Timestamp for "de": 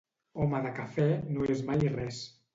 0.63-0.71